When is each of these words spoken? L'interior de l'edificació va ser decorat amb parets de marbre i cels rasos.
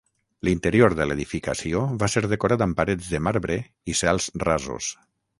L'interior 0.47 0.93
de 0.99 1.05
l'edificació 1.09 1.83
va 2.03 2.09
ser 2.13 2.23
decorat 2.31 2.63
amb 2.67 2.77
parets 2.79 3.11
de 3.15 3.19
marbre 3.27 3.57
i 3.93 3.97
cels 4.01 4.29
rasos. 4.45 4.89